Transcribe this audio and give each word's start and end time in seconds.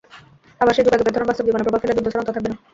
আবার 0.61 0.73
সেই 0.77 0.85
যোগাযোগের 0.87 1.13
ধরন 1.15 1.27
বাস্তব 1.29 1.45
জীবনে 1.47 1.65
প্রভাব 1.65 1.79
ফেললে 1.81 1.95
দুর্দশার 1.97 2.21
অন্ত 2.21 2.29
থাকবে 2.35 2.49
না। 2.51 2.57